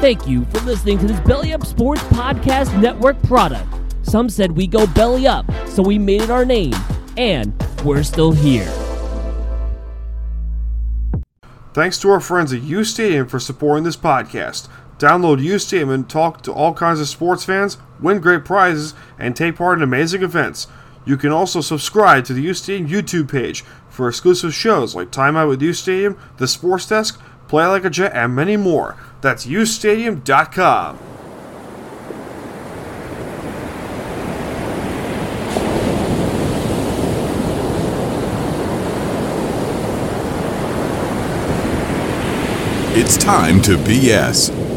[0.00, 3.66] Thank you for listening to this Belly Up Sports Podcast Network product.
[4.02, 6.72] Some said we go belly up, so we made it our name,
[7.16, 7.52] and
[7.84, 8.70] we're still here.
[11.74, 14.68] Thanks to our friends at UStadium for supporting this podcast.
[14.98, 19.56] Download UStadium and talk to all kinds of sports fans, win great prizes, and take
[19.56, 20.68] part in amazing events.
[21.06, 25.48] You can also subscribe to the UStadium YouTube page for exclusive shows like Time Out
[25.48, 28.94] with UStadium, The Sports Desk, Play Like a Jet, and many more.
[29.22, 30.98] That's ustadium.com.
[43.00, 44.67] It's time to BS.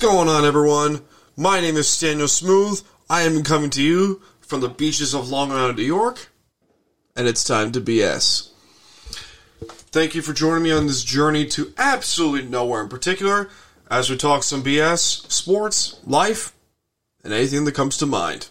[0.00, 1.02] Going on, everyone?
[1.36, 2.82] My name is Daniel Smooth.
[3.10, 6.30] I am coming to you from the beaches of Long Island, New York,
[7.14, 8.48] and it's time to BS.
[9.60, 13.50] Thank you for joining me on this journey to absolutely nowhere in particular
[13.90, 16.54] as we talk some BS, sports, life,
[17.22, 18.48] and anything that comes to mind.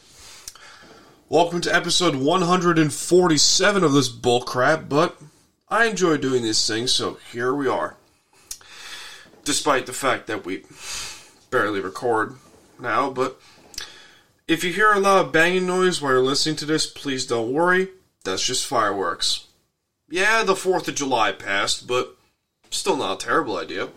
[1.30, 5.19] Welcome to episode 147 of this bullcrap, but
[5.67, 7.95] I enjoy doing these things, so here we are.
[9.44, 10.61] Despite the fact that we
[11.50, 12.36] barely record
[12.80, 13.39] now, but
[14.47, 17.53] if you hear a lot of banging noise while you're listening to this, please don't
[17.53, 17.89] worry.
[18.23, 19.45] That's just fireworks.
[20.09, 22.16] Yeah, the 4th of July passed, but
[22.72, 23.89] still not a terrible idea.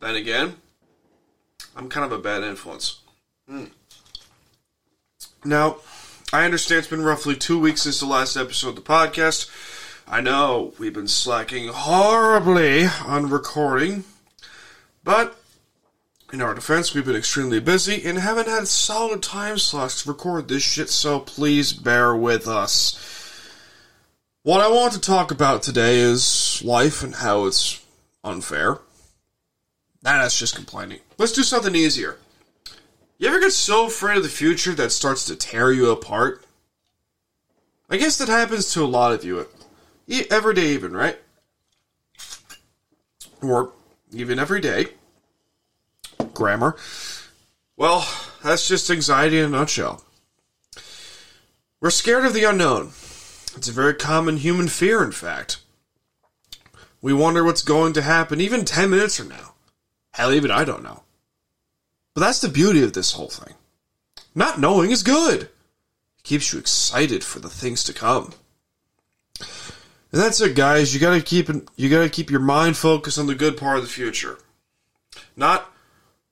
[0.00, 0.56] Then again,
[1.74, 3.00] I'm kind of a bad influence.
[3.48, 3.66] Hmm.
[5.44, 5.78] Now,
[6.32, 9.50] I understand it's been roughly two weeks since the last episode of the podcast.
[10.06, 14.04] I know we've been slacking horribly on recording,
[15.02, 15.39] but
[16.32, 20.48] in our defense, we've been extremely busy and haven't had solid time slots to record
[20.48, 22.96] this shit, so please bear with us.
[24.42, 27.84] What I want to talk about today is life and how it's
[28.24, 28.78] unfair.
[30.02, 31.00] Nah, that's just complaining.
[31.18, 32.16] Let's do something easier.
[33.18, 36.44] You ever get so afraid of the future that starts to tear you apart?
[37.90, 39.46] I guess that happens to a lot of you.
[40.30, 41.18] Every day, even, right?
[43.42, 43.72] Or
[44.12, 44.86] even every day
[46.40, 46.74] grammar.
[47.76, 48.08] Well,
[48.42, 50.02] that's just anxiety in a nutshell.
[51.82, 52.88] We're scared of the unknown.
[53.56, 55.58] It's a very common human fear, in fact.
[57.02, 59.52] We wonder what's going to happen even 10 minutes from now.
[60.12, 61.02] Hell, even I don't know.
[62.14, 63.54] But that's the beauty of this whole thing.
[64.34, 65.42] Not knowing is good.
[65.42, 65.50] It
[66.22, 68.32] keeps you excited for the things to come.
[69.38, 70.94] And that's it, guys.
[70.94, 73.90] You gotta keep you gotta keep your mind focused on the good part of the
[73.90, 74.38] future.
[75.36, 75.70] Not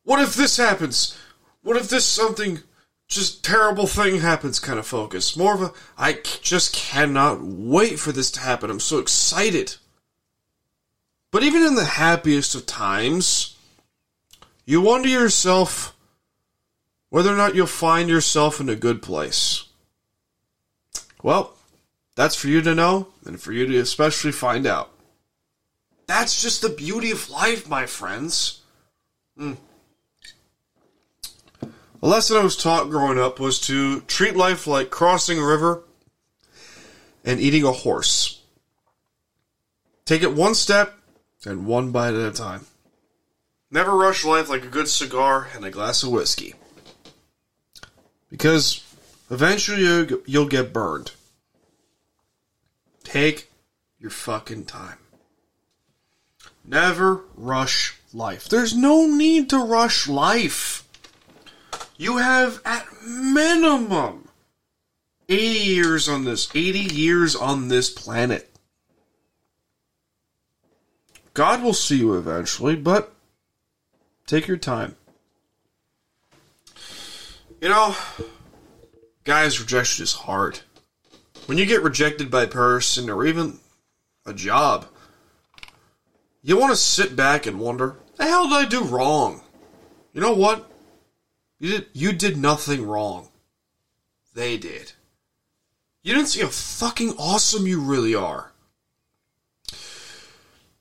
[0.08, 1.18] what if this happens?
[1.60, 2.60] What if this something
[3.08, 5.36] just terrible thing happens kind of focus?
[5.36, 8.70] More of a I just cannot wait for this to happen.
[8.70, 9.76] I'm so excited.
[11.30, 13.54] But even in the happiest of times,
[14.64, 15.94] you wonder yourself
[17.10, 19.66] whether or not you'll find yourself in a good place.
[21.22, 21.54] Well,
[22.16, 24.90] that's for you to know and for you to especially find out.
[26.06, 28.62] That's just the beauty of life, my friends.
[29.38, 29.58] Mm.
[32.00, 35.82] A lesson I was taught growing up was to treat life like crossing a river
[37.24, 38.40] and eating a horse.
[40.04, 40.96] Take it one step
[41.44, 42.66] and one bite at a time.
[43.70, 46.54] Never rush life like a good cigar and a glass of whiskey.
[48.30, 48.84] Because
[49.28, 49.82] eventually
[50.26, 51.12] you'll get burned.
[53.02, 53.50] Take
[53.98, 54.98] your fucking time.
[56.64, 58.48] Never rush life.
[58.48, 60.87] There's no need to rush life.
[61.98, 64.28] You have at minimum
[65.28, 68.48] 80 years on this, 80 years on this planet.
[71.34, 73.12] God will see you eventually, but
[74.26, 74.94] take your time.
[77.60, 77.96] You know,
[79.24, 80.60] guys, rejection is hard.
[81.46, 83.58] When you get rejected by a person or even
[84.24, 84.86] a job,
[86.42, 89.40] you want to sit back and wonder, the hell did I do wrong?
[90.12, 90.67] You know what?
[91.58, 93.28] You did you did nothing wrong.
[94.34, 94.92] They did.
[96.02, 98.52] You didn't see how fucking awesome you really are.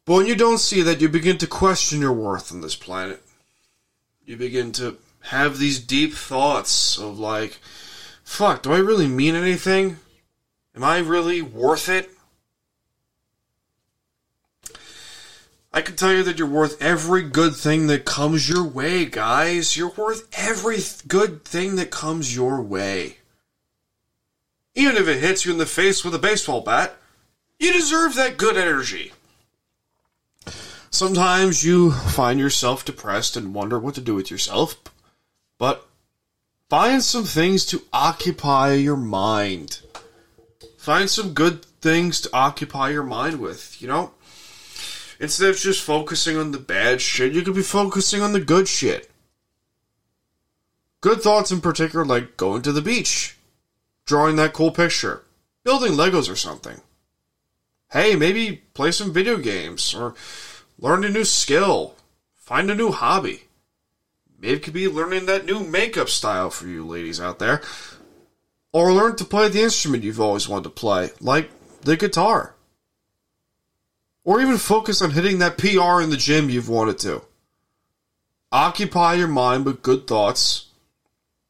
[0.06, 3.22] But when you don't see that, you begin to question your worth on this planet.
[4.26, 7.60] You begin to have these deep thoughts of like,
[8.24, 9.98] fuck, do I really mean anything?
[10.76, 12.10] Am I really worth it?
[15.74, 19.76] I can tell you that you're worth every good thing that comes your way, guys.
[19.76, 23.18] You're worth every good thing that comes your way.
[24.76, 26.96] Even if it hits you in the face with a baseball bat,
[27.60, 29.12] you deserve that good energy.
[30.90, 34.76] Sometimes you find yourself depressed and wonder what to do with yourself,
[35.58, 35.88] but
[36.70, 39.82] find some things to occupy your mind.
[40.78, 44.12] Find some good things to occupy your mind with, you know?
[45.20, 48.68] Instead of just focusing on the bad shit, you could be focusing on the good
[48.68, 49.10] shit.
[51.02, 53.38] Good thoughts in particular, like going to the beach,
[54.06, 55.24] drawing that cool picture,
[55.64, 56.82] building Legos or something.
[57.92, 60.14] Hey, maybe play some video games or
[60.78, 61.96] learn a new skill,
[62.36, 63.44] find a new hobby.
[64.40, 67.62] Maybe it could be learning that new makeup style for you ladies out there.
[68.74, 71.50] Or learn to play the instrument you've always wanted to play, like
[71.82, 72.54] the guitar.
[74.28, 77.22] Or even focus on hitting that PR in the gym you've wanted to.
[78.52, 80.66] Occupy your mind with good thoughts.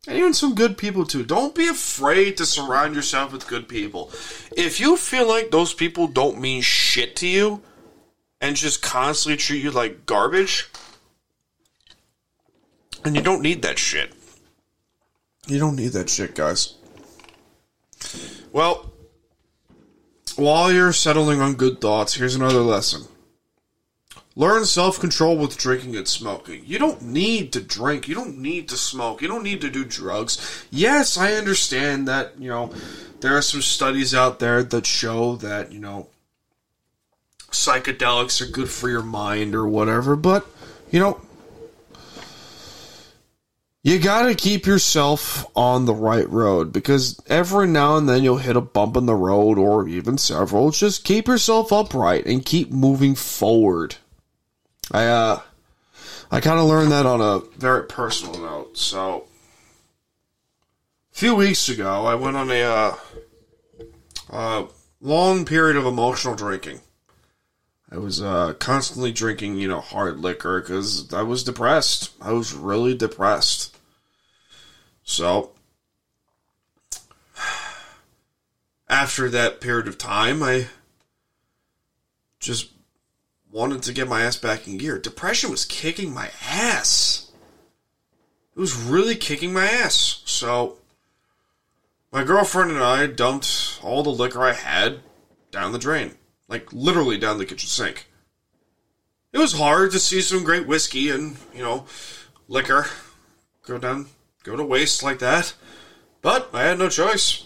[0.08, 1.26] And even some good people too.
[1.26, 4.12] Don't be afraid to surround yourself with good people.
[4.56, 7.64] If you feel like those people don't mean shit to you
[8.40, 10.70] and just constantly treat you like garbage,
[13.04, 14.14] and you don't need that shit.
[15.48, 16.76] You don't need that shit, guys.
[18.54, 18.87] Well,
[20.38, 23.04] while you're settling on good thoughts, here's another lesson.
[24.36, 26.62] Learn self control with drinking and smoking.
[26.64, 28.08] You don't need to drink.
[28.08, 29.22] You don't need to smoke.
[29.22, 30.66] You don't need to do drugs.
[30.70, 32.72] Yes, I understand that, you know,
[33.22, 36.10] there are some studies out there that show that, you know,
[37.50, 40.46] psychedelics are good for your mind or whatever, but,
[40.92, 41.20] you know,
[43.88, 48.58] you gotta keep yourself on the right road because every now and then you'll hit
[48.58, 50.72] a bump in the road or even several.
[50.72, 53.96] Just keep yourself upright and keep moving forward.
[54.92, 55.42] I uh
[56.30, 58.78] I kind of learned that on a very personal note.
[58.78, 59.26] So
[61.14, 62.96] a few weeks ago, I went on a uh,
[64.30, 64.66] uh,
[65.00, 66.82] long period of emotional drinking.
[67.90, 72.12] I was uh, constantly drinking, you know, hard liquor because I was depressed.
[72.20, 73.77] I was really depressed.
[75.08, 75.52] So,
[78.90, 80.68] after that period of time, I
[82.42, 82.72] just
[83.50, 85.00] wanted to get my ass back in gear.
[85.00, 87.32] Depression was kicking my ass.
[88.54, 90.22] It was really kicking my ass.
[90.26, 90.78] So,
[92.12, 95.00] my girlfriend and I dumped all the liquor I had
[95.52, 96.16] down the drain.
[96.50, 98.08] Like, literally down the kitchen sink.
[99.32, 101.86] It was hard to see some great whiskey and, you know,
[102.50, 102.88] liquor
[103.66, 104.08] go down
[104.48, 105.54] go to waste like that.
[106.22, 107.46] But I had no choice.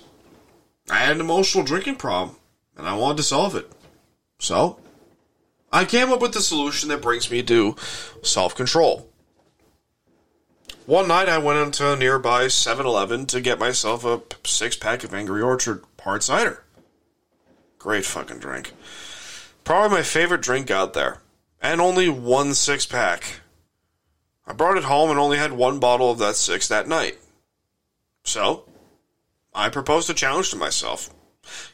[0.90, 2.38] I had an emotional drinking problem,
[2.78, 3.70] and I wanted to solve it.
[4.40, 4.80] So,
[5.72, 7.76] I came up with the solution that brings me to
[8.24, 9.08] self control.
[10.86, 15.04] One night I went into a nearby 7 Eleven to get myself a six pack
[15.04, 16.64] of Angry Orchard hard cider.
[17.78, 18.74] Great fucking drink.
[19.64, 21.22] Probably my favorite drink out there.
[21.62, 23.41] And only one six pack.
[24.46, 27.18] I brought it home and only had one bottle of that six that night.
[28.24, 28.66] So,
[29.54, 31.10] I proposed a challenge to myself.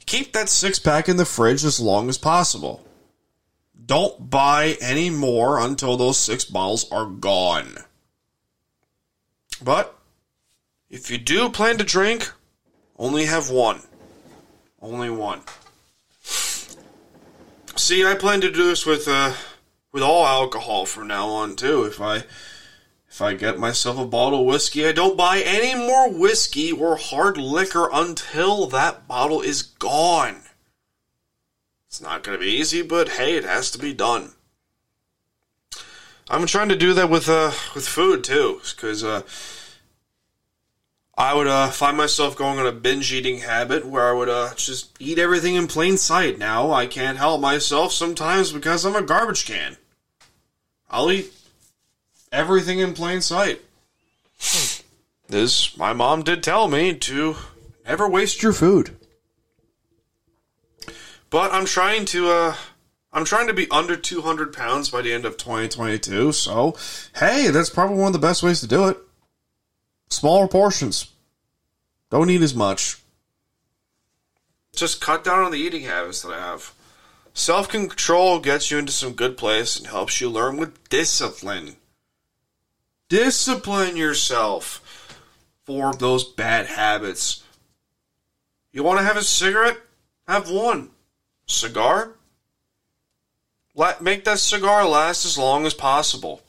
[0.05, 2.85] Keep that six pack in the fridge as long as possible.
[3.86, 7.77] Don't buy any more until those six bottles are gone.
[9.63, 9.97] But,
[10.89, 12.31] if you do plan to drink,
[12.97, 13.81] only have one.
[14.81, 15.41] Only one.
[17.75, 19.33] See, I plan to do this with uh,
[19.91, 21.83] with all alcohol from now on too.
[21.83, 22.24] If I
[23.17, 26.97] if I get myself a bottle of whiskey, I don't buy any more whiskey or
[26.97, 30.43] hard liquor until that bottle is gone.
[31.88, 34.33] It's not going to be easy, but hey, it has to be done.
[36.29, 39.24] I'm trying to do that with uh with food too, because uh,
[41.17, 44.53] I would uh, find myself going on a binge eating habit where I would uh,
[44.53, 46.38] just eat everything in plain sight.
[46.38, 49.77] Now I can't help myself sometimes because I'm a garbage can.
[50.91, 51.33] I'll eat
[52.31, 53.62] everything in plain sight.
[55.27, 57.36] This, my mom did tell me to
[57.86, 58.96] never waste your food.
[61.29, 62.55] But I'm trying to, uh,
[63.12, 66.77] I'm trying to be under 200 pounds by the end of 2022, so
[67.15, 68.98] hey, that's probably one of the best ways to do it.
[70.10, 71.12] Smaller portions.
[72.10, 73.01] Don't eat as much.
[74.74, 76.74] Just cut down on the eating habits that I have.
[77.34, 81.75] Self control gets you into some good place and helps you learn with discipline.
[83.09, 85.15] Discipline yourself
[85.65, 87.43] for those bad habits.
[88.73, 89.77] You want to have a cigarette?
[90.27, 90.89] Have one.
[91.45, 92.11] Cigar?
[93.75, 96.41] Let, make that cigar last as long as possible.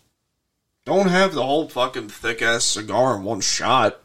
[0.85, 4.01] Don't have the whole fucking thick ass cigar in one shot.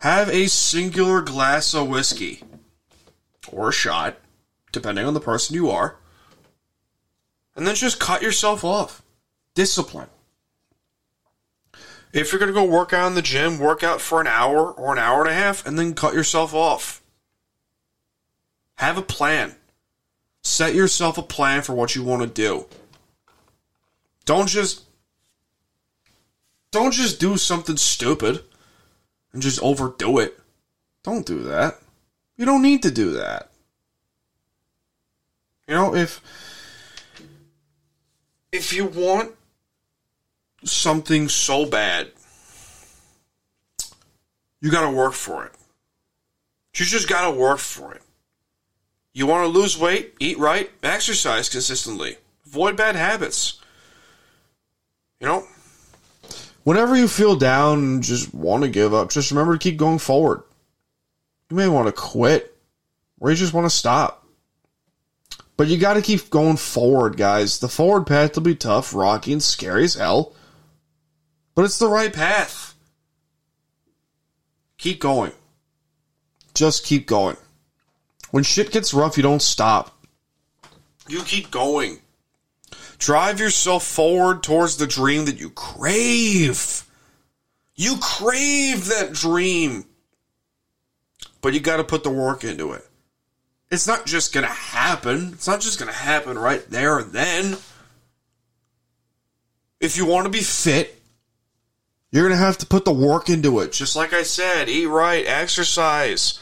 [0.00, 2.42] Have a singular glass of whiskey
[3.52, 4.16] or a shot,
[4.72, 5.96] depending on the person you are,
[7.54, 9.02] and then just cut yourself off.
[9.54, 10.08] Discipline.
[12.16, 14.72] If you're going to go work out in the gym, work out for an hour
[14.72, 17.02] or an hour and a half, and then cut yourself off.
[18.76, 19.54] Have a plan.
[20.42, 22.64] Set yourself a plan for what you want to do.
[24.24, 24.84] Don't just
[26.70, 28.42] don't just do something stupid
[29.34, 30.38] and just overdo it.
[31.02, 31.80] Don't do that.
[32.38, 33.50] You don't need to do that.
[35.68, 36.22] You know, if
[38.52, 39.35] if you want
[40.66, 42.10] something so bad,
[44.60, 45.52] you got to work for it.
[46.74, 48.02] You just got to work for it.
[49.12, 53.60] You want to lose weight, eat right, exercise consistently, avoid bad habits.
[55.20, 55.44] You know,
[56.64, 59.98] whenever you feel down and just want to give up, just remember to keep going
[59.98, 60.42] forward.
[61.48, 62.54] You may want to quit
[63.18, 64.26] or you just want to stop.
[65.56, 67.60] But you got to keep going forward, guys.
[67.60, 70.34] The forward path will be tough, rocky, and scary as hell.
[71.56, 72.74] But it's the right path.
[74.78, 75.32] Keep going.
[76.54, 77.38] Just keep going.
[78.30, 79.98] When shit gets rough, you don't stop.
[81.08, 82.00] You keep going.
[82.98, 86.84] Drive yourself forward towards the dream that you crave.
[87.74, 89.86] You crave that dream.
[91.40, 92.86] But you got to put the work into it.
[93.70, 95.30] It's not just going to happen.
[95.32, 97.56] It's not just going to happen right there and then.
[99.80, 100.95] If you want to be fit,
[102.16, 103.72] you're going to have to put the work into it.
[103.72, 106.40] Just like I said, eat right, exercise.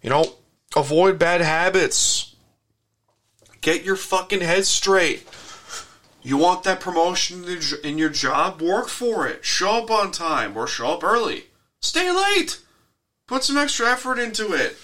[0.00, 0.36] You know,
[0.76, 2.36] avoid bad habits.
[3.60, 5.26] Get your fucking head straight.
[6.22, 7.44] You want that promotion
[7.82, 8.62] in your job?
[8.62, 9.44] Work for it.
[9.44, 11.46] Show up on time or show up early.
[11.80, 12.60] Stay late.
[13.26, 14.76] Put some extra effort into it.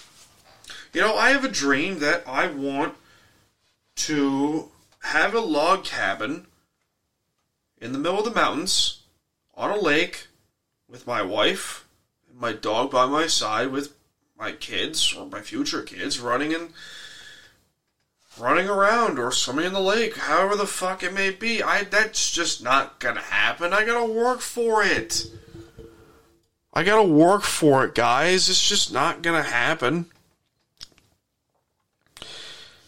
[0.91, 2.95] You know, I have a dream that I want
[3.95, 4.69] to
[5.01, 6.47] have a log cabin
[7.79, 9.03] in the middle of the mountains
[9.55, 10.27] on a lake
[10.89, 11.87] with my wife
[12.29, 13.93] and my dog by my side with
[14.37, 16.73] my kids or my future kids running and
[18.37, 21.63] running around or swimming in the lake, however the fuck it may be.
[21.63, 23.73] I that's just not gonna happen.
[23.73, 25.25] I gotta work for it.
[26.73, 28.49] I gotta work for it, guys.
[28.49, 30.07] It's just not gonna happen.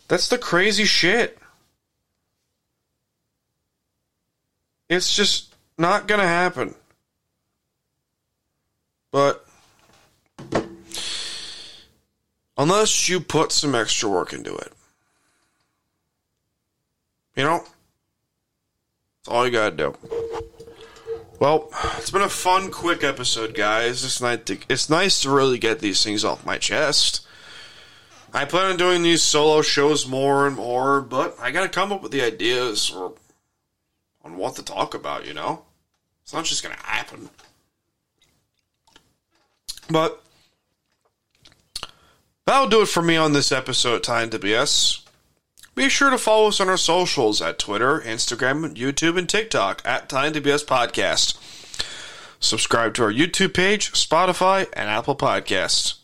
[0.09, 1.37] That's the crazy shit.
[4.89, 6.75] It's just not gonna happen.
[9.11, 9.45] But
[12.57, 14.73] unless you put some extra work into it,
[17.35, 19.95] you know, that's all you gotta do.
[21.39, 24.03] Well, it's been a fun, quick episode, guys.
[24.03, 27.21] It's nice to, it's nice to really get these things off my chest.
[28.33, 32.01] I plan on doing these solo shows more and more, but I gotta come up
[32.01, 33.13] with the ideas or
[34.23, 35.63] on what to talk about, you know?
[36.27, 37.29] It's not just gonna happen.
[39.89, 40.21] But
[42.45, 45.03] that'll do it for me on this episode of Time to.
[45.73, 50.09] Be sure to follow us on our socials at Twitter, Instagram, YouTube, and TikTok at
[50.09, 51.37] Time to Podcast.
[52.41, 55.99] Subscribe to our YouTube page, Spotify, and Apple Podcasts.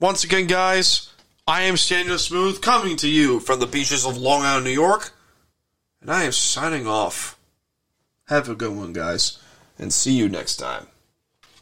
[0.00, 1.10] Once again, guys,
[1.46, 5.12] I am Samuel Smooth coming to you from the beaches of Long Island, New York,
[6.00, 7.35] and I am signing off.
[8.28, 9.38] Have a good one, guys,
[9.78, 10.88] and see you next time.